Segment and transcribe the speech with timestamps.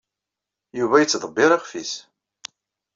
[0.79, 1.91] Yuba yettḍebbir iɣef-nnes.